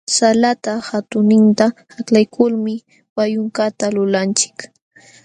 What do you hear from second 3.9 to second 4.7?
lulanchik.